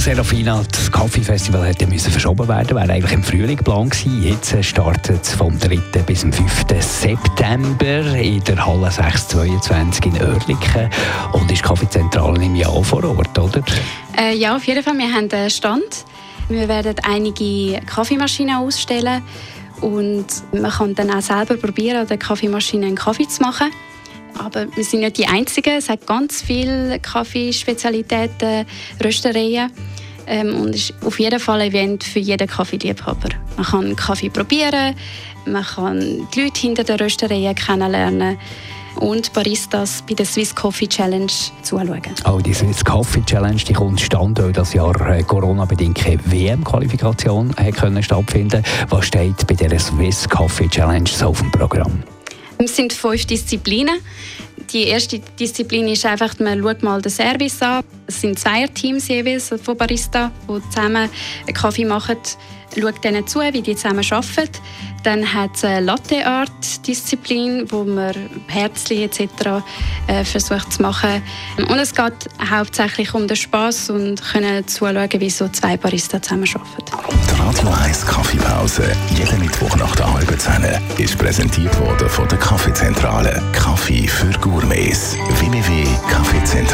Serafina, 0.00 0.62
das 0.72 0.90
Kaffeefestival 0.90 1.66
hätte 1.66 1.86
müssen 1.86 2.10
verschoben 2.10 2.48
werden, 2.48 2.74
wäre 2.74 2.90
eigentlich 2.90 3.12
im 3.12 3.22
Frühling 3.22 3.58
geplant 3.58 3.90
gewesen. 3.90 4.22
Jetzt 4.22 4.64
startet 4.64 5.22
es 5.22 5.34
vom 5.34 5.58
3. 5.58 5.76
bis 6.06 6.20
zum 6.22 6.32
5. 6.32 6.64
September 6.80 8.14
in 8.16 8.42
der 8.44 8.64
Halle 8.64 8.90
622 8.90 10.06
in 10.06 10.12
Oerlikon 10.14 10.88
und 11.32 11.52
ist 11.52 11.62
Kaffeezentrale 11.62 12.42
im 12.42 12.54
Jahr 12.54 12.82
vor 12.82 13.04
Ort, 13.04 13.38
oder? 13.38 13.62
Äh, 14.18 14.36
ja, 14.36 14.56
auf 14.56 14.64
jeden 14.64 14.82
Fall. 14.82 14.96
Wir 14.96 15.12
haben 15.12 15.30
einen 15.30 15.50
Stand. 15.50 16.06
Wir 16.48 16.66
werden 16.66 16.96
einige 17.02 17.80
Kaffeemaschinen 17.84 18.56
ausstellen 18.56 19.22
und 19.82 20.26
man 20.52 20.70
kann 20.70 20.94
dann 20.94 21.10
auch 21.10 21.20
selber 21.20 21.58
probieren, 21.58 21.98
an 21.98 22.06
der 22.06 22.16
Kaffeemaschine 22.16 22.86
einen 22.86 22.96
Kaffee 22.96 23.28
zu 23.28 23.42
machen. 23.42 23.70
Aber 24.40 24.66
wir 24.74 24.84
sind 24.84 25.00
nicht 25.00 25.18
die 25.18 25.26
Einzigen. 25.26 25.76
Es 25.76 25.88
hat 25.88 26.06
ganz 26.06 26.40
viele 26.40 26.98
Kaffeespezialitäten, 26.98 28.66
Röstereien. 29.04 29.70
Ähm, 30.26 30.54
und 30.60 30.74
ist 30.74 30.94
auf 31.04 31.18
jeden 31.18 31.40
Fall 31.40 31.60
ein 31.60 31.70
Event 31.70 32.04
für 32.04 32.20
jeden 32.20 32.46
Kaffeeliebhaber. 32.46 33.30
Man 33.56 33.66
kann 33.66 33.96
Kaffee 33.96 34.30
probieren, 34.30 34.94
man 35.44 35.64
kann 35.64 36.28
die 36.34 36.42
Leute 36.42 36.60
hinter 36.60 36.84
den 36.84 36.96
Röstereien 37.00 37.54
kennenlernen 37.54 38.38
und 38.96 39.32
Baristas 39.32 40.04
bei 40.06 40.14
der 40.14 40.26
Swiss 40.26 40.54
Coffee 40.54 40.86
Challenge 40.86 41.32
zuschauen. 41.62 42.00
Oh, 42.26 42.38
die 42.38 42.54
Swiss 42.54 42.84
Coffee 42.84 43.24
Challenge 43.24 43.60
die 43.66 43.72
kommt 43.72 44.00
stand, 44.00 44.38
weil 44.38 44.52
das 44.52 44.72
Jahr 44.72 44.94
äh, 45.08 45.22
Corona-bedingt 45.22 45.98
keine 45.98 46.20
WM-Qualifikation 46.26 47.54
stattfinden 48.00 48.62
Was 48.88 49.06
steht 49.06 49.46
bei 49.46 49.54
der 49.54 49.78
Swiss 49.78 50.28
Coffee 50.28 50.68
Challenge 50.68 51.08
so 51.08 51.28
auf 51.28 51.40
dem 51.40 51.50
Programm? 51.50 52.04
Es 52.64 52.76
sind 52.76 52.92
fünf 52.92 53.24
Disziplinen. 53.24 54.00
Die 54.72 54.84
erste 54.84 55.18
Disziplin 55.18 55.88
ist 55.88 56.04
einfach, 56.04 56.38
man 56.38 56.62
schaut 56.62 56.82
mal 56.82 57.00
den 57.00 57.10
Service 57.10 57.62
an. 57.62 57.82
Es 58.10 58.20
sind 58.20 58.40
zwei 58.40 58.66
Teams 58.66 59.06
jeweils 59.06 59.54
von 59.62 59.76
Barista, 59.76 60.32
die 60.48 60.68
zusammen 60.70 61.08
einen 61.46 61.54
Kaffee 61.54 61.84
machen. 61.84 62.16
Schaut 62.76 63.04
denen 63.04 63.24
zu, 63.24 63.38
wie 63.38 63.62
die 63.62 63.76
zusammen 63.76 64.04
arbeiten. 64.10 64.50
Dann 65.04 65.32
hat 65.32 65.54
es 65.54 65.64
eine 65.64 65.86
Latte 65.86 66.26
Art 66.26 66.88
Disziplin, 66.88 67.70
wo 67.70 67.84
man 67.84 68.12
Herzli 68.48 69.04
etc. 69.04 69.62
Äh, 70.08 70.24
versucht 70.24 70.72
zu 70.72 70.82
machen. 70.82 71.22
Und 71.56 71.78
es 71.78 71.94
geht 71.94 72.28
hauptsächlich 72.50 73.14
um 73.14 73.28
den 73.28 73.36
Spaß 73.36 73.90
und 73.90 74.20
können 74.22 74.66
zuschauen, 74.66 75.08
wie 75.12 75.30
so 75.30 75.46
zwei 75.48 75.76
Barista 75.76 76.20
zusammen 76.20 76.48
arbeiten. 76.52 77.14
Die 77.32 77.40
Radio 77.40 77.68
1 77.84 78.06
Kaffeepause, 78.06 78.90
jeden 79.14 79.38
Mittwoch 79.38 79.76
nach 79.76 79.94
der 79.94 80.12
halben 80.12 80.38
Zehn, 80.38 80.64
ist 80.98 81.16
präsentiert 81.16 81.78
worden 81.78 82.08
von 82.08 82.26
der 82.26 82.38
Kaffeezentrale. 82.38 83.40
Kaffee 83.52 84.08
für 84.08 84.36
Gourmets. 84.40 85.16